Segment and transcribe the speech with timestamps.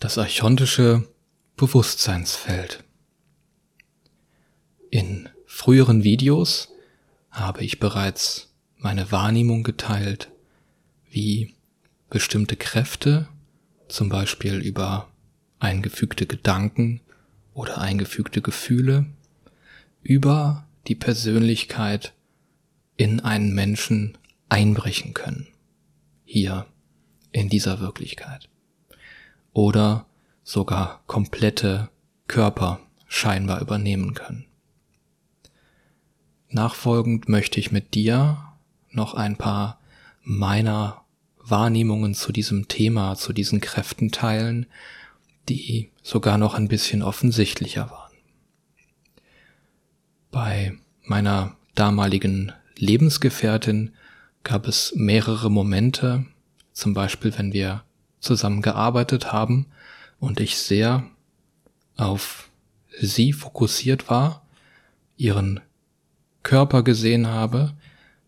[0.00, 1.06] Das archontische
[1.56, 2.82] Bewusstseinsfeld.
[4.88, 6.70] In früheren Videos
[7.30, 10.30] habe ich bereits meine Wahrnehmung geteilt,
[11.10, 11.54] wie
[12.08, 13.28] bestimmte Kräfte,
[13.88, 15.10] zum Beispiel über
[15.58, 17.02] eingefügte Gedanken
[17.52, 19.04] oder eingefügte Gefühle,
[20.02, 22.14] über die Persönlichkeit
[22.96, 24.16] in einen Menschen
[24.48, 25.48] einbrechen können.
[26.24, 26.64] Hier
[27.32, 28.48] in dieser Wirklichkeit
[29.52, 30.06] oder
[30.42, 31.90] sogar komplette
[32.26, 34.46] Körper scheinbar übernehmen können.
[36.48, 38.38] Nachfolgend möchte ich mit dir
[38.90, 39.78] noch ein paar
[40.22, 41.04] meiner
[41.38, 44.66] Wahrnehmungen zu diesem Thema, zu diesen Kräften teilen,
[45.48, 48.12] die sogar noch ein bisschen offensichtlicher waren.
[50.30, 53.92] Bei meiner damaligen Lebensgefährtin
[54.44, 56.26] gab es mehrere Momente,
[56.72, 57.84] zum Beispiel wenn wir
[58.20, 59.66] zusammengearbeitet haben
[60.18, 61.04] und ich sehr
[61.96, 62.50] auf
[63.00, 64.46] sie fokussiert war,
[65.16, 65.60] ihren
[66.42, 67.74] Körper gesehen habe,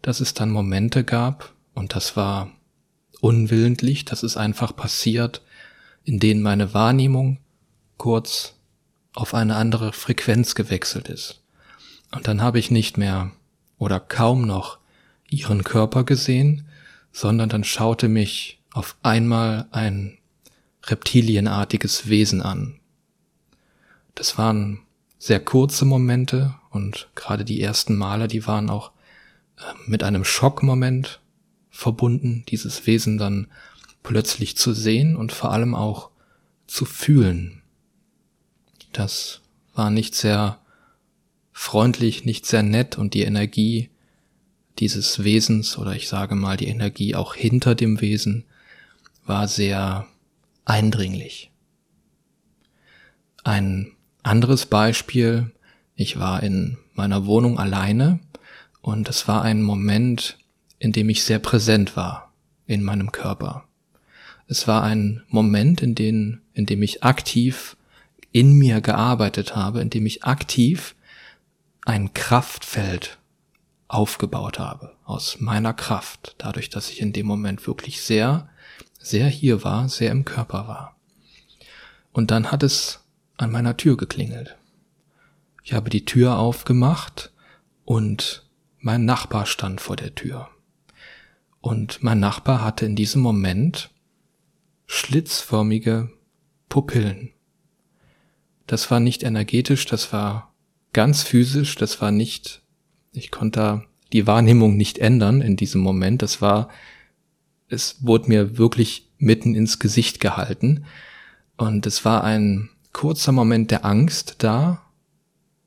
[0.03, 2.51] dass es dann Momente gab, und das war
[3.21, 5.43] unwillentlich, das ist einfach passiert,
[6.05, 7.39] in denen meine Wahrnehmung
[7.97, 8.57] kurz
[9.15, 11.43] auf eine andere Frequenz gewechselt ist.
[12.15, 13.31] Und dann habe ich nicht mehr
[13.79, 14.79] oder kaum noch
[15.29, 16.67] ihren Körper gesehen,
[17.13, 20.19] sondern dann schaute mich auf einmal ein
[20.85, 22.81] reptilienartiges Wesen an.
[24.15, 24.81] Das waren
[25.19, 28.91] sehr kurze Momente und gerade die ersten Male, die waren auch
[29.59, 31.21] äh, mit einem Schockmoment
[31.71, 33.47] verbunden, dieses Wesen dann
[34.03, 36.11] plötzlich zu sehen und vor allem auch
[36.67, 37.63] zu fühlen.
[38.93, 39.41] Das
[39.75, 40.59] war nicht sehr
[41.53, 43.91] freundlich, nicht sehr nett und die Energie
[44.79, 48.45] dieses Wesens oder ich sage mal die Energie auch hinter dem Wesen
[49.25, 50.07] war sehr
[50.65, 51.51] eindringlich.
[53.45, 53.93] Ein
[54.23, 55.53] anderes Beispiel,
[55.95, 58.21] ich war in meiner Wohnung alleine
[58.81, 60.39] und es war ein Moment,
[60.79, 62.33] in dem ich sehr präsent war
[62.67, 63.65] in meinem Körper.
[64.47, 67.77] Es war ein Moment, in dem, in dem ich aktiv
[68.33, 70.95] in mir gearbeitet habe, in dem ich aktiv
[71.85, 73.19] ein Kraftfeld
[73.89, 78.49] aufgebaut habe aus meiner Kraft, dadurch, dass ich in dem Moment wirklich sehr
[79.03, 80.97] sehr hier war, sehr im Körper war.
[82.13, 83.05] Und dann hat es
[83.37, 84.57] an meiner Tür geklingelt.
[85.65, 87.33] Ich habe die Tür aufgemacht
[87.85, 88.49] und
[88.79, 90.49] mein Nachbar stand vor der Tür.
[91.61, 93.91] Und mein Nachbar hatte in diesem Moment
[94.87, 96.11] schlitzförmige
[96.69, 97.31] Pupillen.
[98.67, 100.53] Das war nicht energetisch, das war
[100.93, 102.63] ganz physisch, das war nicht,
[103.13, 106.69] ich konnte die Wahrnehmung nicht ändern in diesem Moment, das war
[107.73, 110.85] es wurde mir wirklich mitten ins Gesicht gehalten.
[111.57, 114.83] Und es war ein kurzer Moment der Angst da.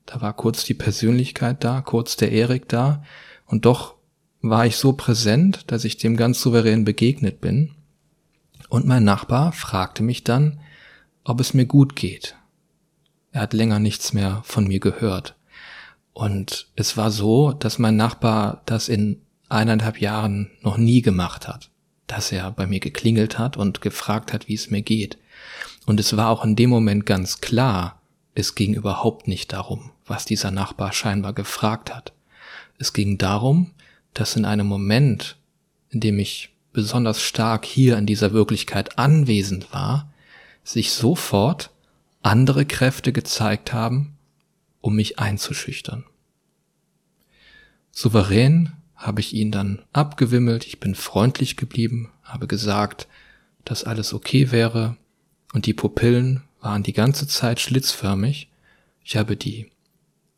[0.06, 3.02] Da war kurz die Persönlichkeit da, kurz der Erik da.
[3.44, 3.96] Und doch
[4.40, 7.72] war ich so präsent, dass ich dem ganz souverän begegnet bin.
[8.68, 10.60] Und mein Nachbar fragte mich dann,
[11.24, 12.36] ob es mir gut geht.
[13.32, 15.34] Er hat länger nichts mehr von mir gehört.
[16.12, 21.70] Und es war so, dass mein Nachbar das in eineinhalb Jahren noch nie gemacht hat
[22.06, 25.18] dass er bei mir geklingelt hat und gefragt hat, wie es mir geht.
[25.86, 28.00] Und es war auch in dem Moment ganz klar,
[28.34, 32.12] es ging überhaupt nicht darum, was dieser Nachbar scheinbar gefragt hat.
[32.78, 33.72] Es ging darum,
[34.14, 35.36] dass in einem Moment,
[35.90, 40.12] in dem ich besonders stark hier in dieser Wirklichkeit anwesend war,
[40.62, 41.70] sich sofort
[42.22, 44.16] andere Kräfte gezeigt haben,
[44.80, 46.04] um mich einzuschüchtern.
[47.92, 53.06] Souverän habe ich ihn dann abgewimmelt, ich bin freundlich geblieben, habe gesagt,
[53.64, 54.96] dass alles okay wäre,
[55.52, 58.48] und die Pupillen waren die ganze Zeit schlitzförmig.
[59.02, 59.70] Ich habe die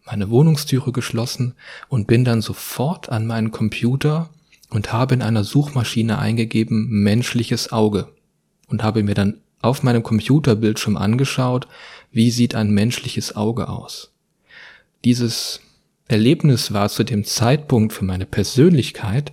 [0.05, 1.55] meine Wohnungstüre geschlossen
[1.89, 4.31] und bin dann sofort an meinen Computer
[4.71, 8.13] und habe in einer Suchmaschine eingegeben menschliches Auge
[8.69, 11.67] und habe mir dann auf meinem Computerbildschirm angeschaut,
[12.13, 14.13] wie sieht ein menschliches Auge aus.
[15.05, 15.61] Dieses
[16.09, 19.33] Erlebnis war zu dem Zeitpunkt für meine Persönlichkeit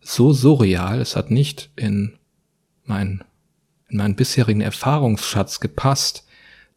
[0.00, 2.14] so surreal, es hat nicht in,
[2.84, 3.24] mein,
[3.88, 6.24] in meinen bisherigen Erfahrungsschatz gepasst,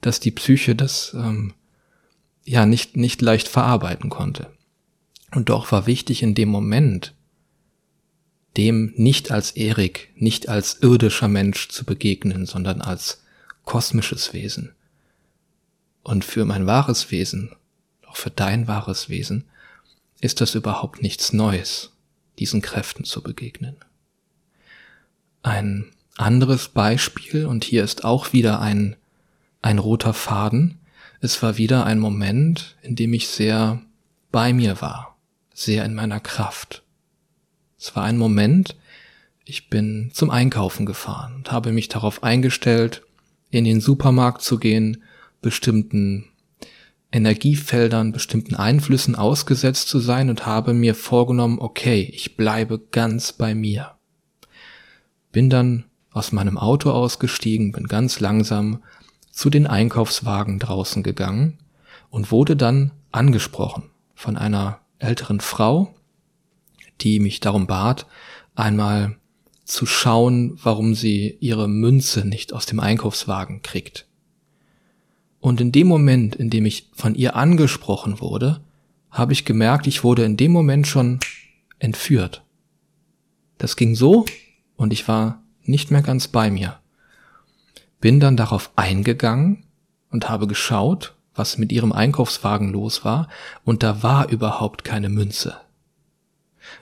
[0.01, 1.53] dass die Psyche das ähm,
[2.43, 4.51] ja nicht, nicht leicht verarbeiten konnte.
[5.31, 7.13] Und doch war wichtig in dem Moment,
[8.57, 13.23] dem nicht als Erik, nicht als irdischer Mensch zu begegnen, sondern als
[13.63, 14.73] kosmisches Wesen.
[16.03, 17.51] Und für mein wahres Wesen
[18.15, 19.43] auch für dein wahres Wesen,
[20.21, 21.91] ist das überhaupt nichts Neues,
[22.39, 23.75] diesen Kräften zu begegnen.
[25.43, 28.95] Ein anderes Beispiel und hier ist auch wieder ein,
[29.61, 30.79] ein roter Faden.
[31.19, 33.81] Es war wieder ein Moment, in dem ich sehr
[34.31, 35.17] bei mir war,
[35.53, 36.83] sehr in meiner Kraft.
[37.77, 38.77] Es war ein Moment,
[39.43, 43.03] ich bin zum Einkaufen gefahren und habe mich darauf eingestellt,
[43.51, 45.03] in den Supermarkt zu gehen,
[45.41, 46.29] bestimmten
[47.15, 53.55] Energiefeldern, bestimmten Einflüssen ausgesetzt zu sein und habe mir vorgenommen, okay, ich bleibe ganz bei
[53.55, 53.95] mir.
[55.31, 58.83] Bin dann aus meinem Auto ausgestiegen, bin ganz langsam
[59.31, 61.59] zu den Einkaufswagen draußen gegangen
[62.09, 65.95] und wurde dann angesprochen von einer älteren Frau,
[66.99, 68.07] die mich darum bat,
[68.55, 69.15] einmal
[69.63, 74.05] zu schauen, warum sie ihre Münze nicht aus dem Einkaufswagen kriegt.
[75.45, 78.61] Und in dem Moment, in dem ich von ihr angesprochen wurde,
[79.11, 81.19] habe ich gemerkt, ich wurde in dem Moment schon
[81.77, 82.41] entführt.
[83.59, 84.25] Das ging so
[84.75, 86.79] und ich war nicht mehr ganz bei mir.
[88.01, 89.65] Bin dann darauf eingegangen
[90.09, 93.29] und habe geschaut, was mit ihrem Einkaufswagen los war,
[93.63, 95.57] und da war überhaupt keine Münze.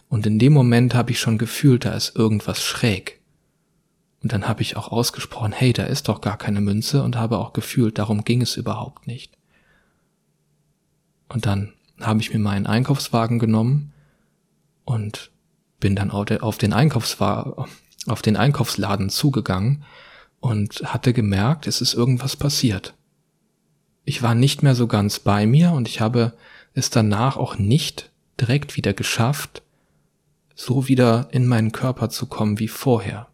[0.07, 3.19] Und in dem Moment habe ich schon gefühlt, da ist irgendwas schräg.
[4.23, 7.37] Und dann habe ich auch ausgesprochen, hey, da ist doch gar keine Münze und habe
[7.37, 9.37] auch gefühlt, darum ging es überhaupt nicht.
[11.27, 13.91] Und dann habe ich mir meinen Einkaufswagen genommen
[14.85, 15.29] und
[15.81, 17.65] bin dann auf den Einkaufswagen,
[18.07, 19.83] auf den Einkaufsladen zugegangen
[20.39, 22.93] und hatte gemerkt, es ist irgendwas passiert.
[24.05, 26.33] Ich war nicht mehr so ganz bei mir und ich habe
[26.73, 28.09] es danach auch nicht
[28.39, 29.63] direkt wieder geschafft,
[30.55, 33.27] so wieder in meinen Körper zu kommen wie vorher.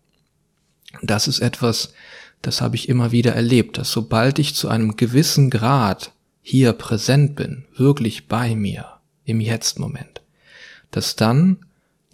[1.01, 1.93] Das ist etwas,
[2.41, 7.35] das habe ich immer wieder erlebt, dass sobald ich zu einem gewissen Grad hier präsent
[7.35, 10.21] bin, wirklich bei mir, im Jetzt-Moment,
[10.89, 11.57] dass dann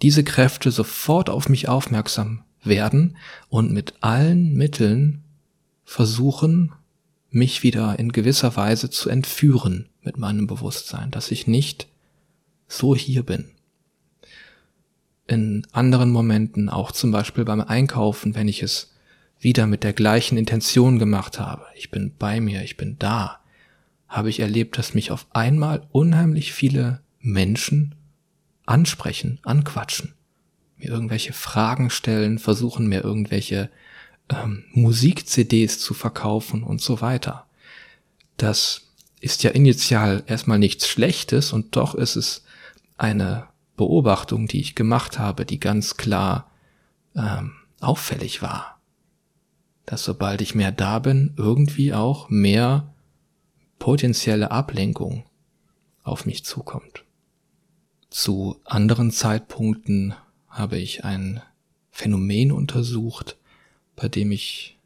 [0.02, 3.16] diese Kräfte sofort auf mich aufmerksam werden
[3.48, 5.22] und mit allen Mitteln
[5.84, 6.72] versuchen,
[7.30, 11.88] mich wieder in gewisser Weise zu entführen mit meinem Bewusstsein, dass ich nicht
[12.68, 13.55] so hier bin
[15.26, 18.92] in anderen Momenten, auch zum Beispiel beim Einkaufen, wenn ich es
[19.38, 23.40] wieder mit der gleichen Intention gemacht habe, ich bin bei mir, ich bin da,
[24.08, 27.94] habe ich erlebt, dass mich auf einmal unheimlich viele Menschen
[28.64, 30.14] ansprechen, anquatschen,
[30.78, 33.70] mir irgendwelche Fragen stellen, versuchen mir irgendwelche
[34.28, 37.46] ähm, Musik-CDs zu verkaufen und so weiter.
[38.36, 38.82] Das
[39.20, 42.44] ist ja initial erstmal nichts Schlechtes und doch ist es
[42.96, 46.50] eine Beobachtung, die ich gemacht habe, die ganz klar
[47.14, 48.80] ähm, auffällig war.
[49.84, 52.92] Dass sobald ich mehr da bin, irgendwie auch mehr
[53.78, 55.24] potenzielle Ablenkung
[56.02, 57.04] auf mich zukommt.
[58.10, 60.14] Zu anderen Zeitpunkten
[60.48, 61.42] habe ich ein
[61.90, 63.36] Phänomen untersucht,
[63.94, 64.78] bei dem ich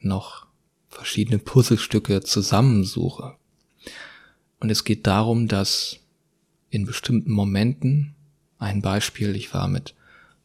[0.00, 0.46] noch
[0.88, 3.36] verschiedene Puzzlestücke zusammensuche.
[4.60, 6.00] Und es geht darum, dass
[6.70, 8.14] in bestimmten Momenten
[8.62, 9.94] ein Beispiel, ich war mit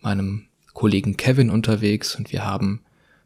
[0.02, 2.82] meinem Kollegen Kevin unterwegs und wir haben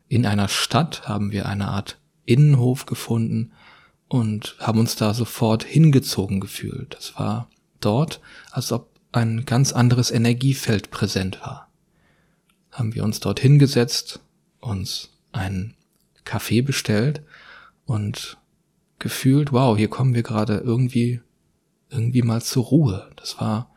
[0.08, 3.54] in einer Stadt, haben wir eine Art Innenhof gefunden
[4.08, 6.94] und haben uns da sofort hingezogen gefühlt.
[6.96, 7.50] Das war
[7.80, 8.20] dort,
[8.52, 11.70] als ob ein ganz anderes Energiefeld präsent war.
[12.72, 14.20] Haben wir uns dort hingesetzt,
[14.60, 15.76] uns einen
[16.26, 17.22] Kaffee bestellt
[17.86, 18.38] und
[19.00, 21.22] gefühlt, wow, hier kommen wir gerade irgendwie,
[21.90, 23.10] irgendwie mal zur Ruhe.
[23.16, 23.74] Das war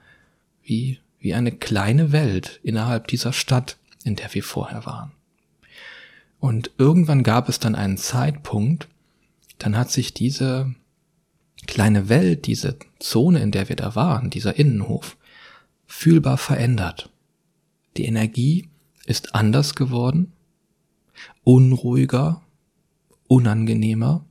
[0.63, 5.13] wie wie eine kleine Welt innerhalb dieser Stadt, in der wir vorher waren.
[6.39, 8.89] Und irgendwann gab es dann einen Zeitpunkt,
[9.57, 10.75] dann hat sich diese
[11.67, 15.17] kleine Welt, diese Zone, in der wir da waren, dieser Innenhof,
[15.87, 17.09] fühlbar verändert.
[17.97, 18.69] Die Energie
[19.07, 20.31] ist anders geworden,
[21.43, 22.43] unruhiger,
[23.29, 24.27] unangenehmer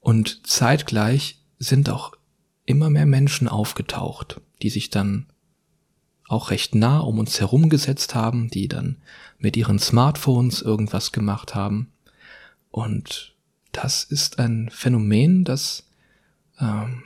[0.00, 2.12] und zeitgleich sind auch
[2.66, 5.28] immer mehr Menschen aufgetaucht, die sich dann
[6.28, 8.96] auch recht nah um uns herum gesetzt haben, die dann
[9.38, 11.92] mit ihren Smartphones irgendwas gemacht haben.
[12.70, 13.34] Und
[13.72, 15.84] das ist ein Phänomen, das,
[16.60, 17.02] ähm,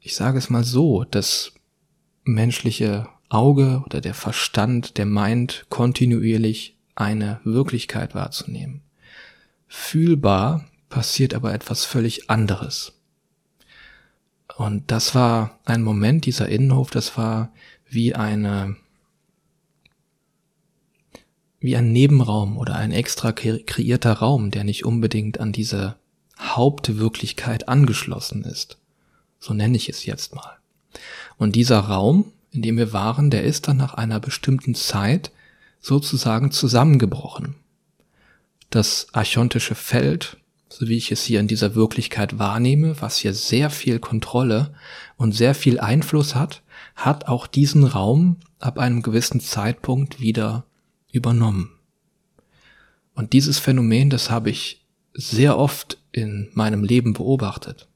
[0.00, 1.52] ich sage es mal so, das
[2.24, 8.82] menschliche Auge oder der Verstand, der meint, kontinuierlich eine Wirklichkeit wahrzunehmen.
[9.68, 12.92] Fühlbar passiert aber etwas völlig anderes.
[14.56, 17.52] Und das war ein Moment, dieser Innenhof, das war
[17.90, 18.76] wie eine,
[21.58, 25.96] wie ein Nebenraum oder ein extra kreierter Raum, der nicht unbedingt an diese
[26.38, 28.78] Hauptwirklichkeit angeschlossen ist.
[29.38, 30.58] So nenne ich es jetzt mal.
[31.36, 35.30] Und dieser Raum, in dem wir waren, der ist dann nach einer bestimmten Zeit
[35.80, 37.56] sozusagen zusammengebrochen.
[38.70, 40.36] Das archontische Feld,
[40.68, 44.74] so wie ich es hier in dieser Wirklichkeit wahrnehme, was hier sehr viel Kontrolle
[45.16, 46.62] und sehr viel Einfluss hat,
[47.04, 50.64] hat auch diesen Raum ab einem gewissen Zeitpunkt wieder
[51.12, 51.70] übernommen.
[53.14, 57.88] Und dieses Phänomen, das habe ich sehr oft in meinem Leben beobachtet.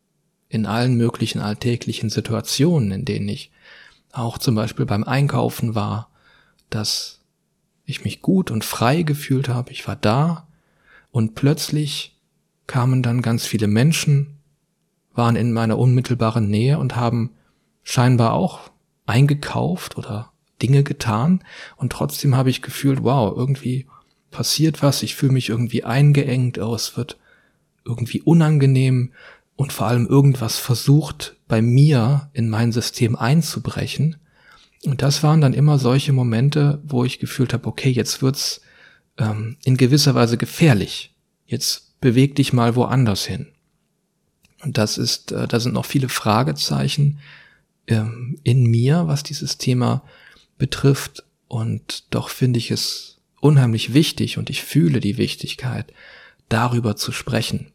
[0.48, 3.50] In allen möglichen alltäglichen Situationen, in denen ich
[4.12, 6.10] auch zum Beispiel beim Einkaufen war,
[6.70, 7.20] dass
[7.84, 10.46] ich mich gut und frei gefühlt habe, ich war da
[11.10, 12.16] und plötzlich
[12.66, 14.38] kamen dann ganz viele Menschen,
[15.12, 17.30] waren in meiner unmittelbaren Nähe und haben
[17.82, 18.70] scheinbar auch
[19.06, 20.32] eingekauft oder
[20.62, 21.42] Dinge getan
[21.76, 23.86] und trotzdem habe ich gefühlt, wow, irgendwie
[24.30, 27.18] passiert was, ich fühle mich irgendwie eingeengt, oh, es wird
[27.84, 29.12] irgendwie unangenehm
[29.56, 34.16] und vor allem irgendwas versucht bei mir in mein System einzubrechen.
[34.84, 38.60] Und das waren dann immer solche Momente, wo ich gefühlt habe, okay, jetzt wird's
[39.18, 41.14] ähm, in gewisser Weise gefährlich.
[41.46, 43.48] Jetzt beweg dich mal woanders hin.
[44.62, 47.18] Und das ist, äh, da sind noch viele Fragezeichen
[47.86, 50.02] ähm, in mir, was dieses Thema
[50.58, 51.24] betrifft.
[51.48, 55.92] Und doch finde ich es unheimlich wichtig und ich fühle die Wichtigkeit,
[56.48, 57.72] darüber zu sprechen.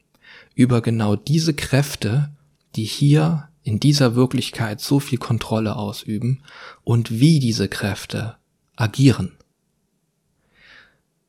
[0.56, 2.32] Über genau diese Kräfte,
[2.75, 6.44] die hier in dieser Wirklichkeit so viel Kontrolle ausüben
[6.84, 8.38] und wie diese Kräfte
[8.75, 9.34] agieren.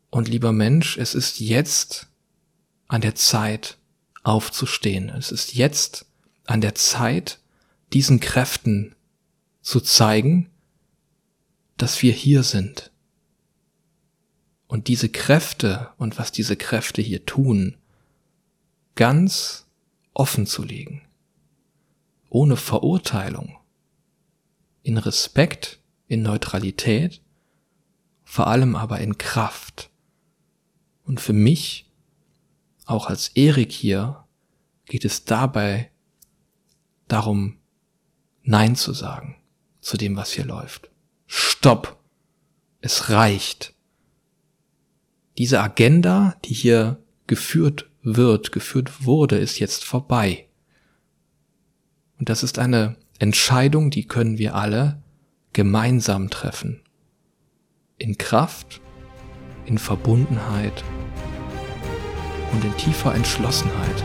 [0.08, 2.08] Und lieber Mensch, es ist jetzt
[2.88, 3.76] an der Zeit
[4.22, 5.08] aufzustehen.
[5.10, 6.06] Es ist jetzt
[6.46, 7.39] an der Zeit,
[7.92, 8.94] diesen Kräften
[9.60, 10.50] zu zeigen,
[11.76, 12.90] dass wir hier sind.
[14.66, 17.76] Und diese Kräfte und was diese Kräfte hier tun,
[18.94, 19.66] ganz
[20.14, 21.02] offen zu legen,
[22.28, 23.56] ohne Verurteilung,
[24.82, 27.20] in Respekt, in Neutralität,
[28.24, 29.90] vor allem aber in Kraft.
[31.04, 31.90] Und für mich,
[32.84, 34.24] auch als Erik hier,
[34.86, 35.90] geht es dabei
[37.08, 37.59] darum,
[38.42, 39.36] Nein zu sagen
[39.80, 40.90] zu dem, was hier läuft.
[41.26, 41.98] Stopp.
[42.80, 43.74] Es reicht.
[45.38, 50.48] Diese Agenda, die hier geführt wird, geführt wurde, ist jetzt vorbei.
[52.18, 55.02] Und das ist eine Entscheidung, die können wir alle
[55.52, 56.82] gemeinsam treffen.
[57.98, 58.80] In Kraft,
[59.66, 60.84] in Verbundenheit
[62.52, 64.04] und in tiefer Entschlossenheit.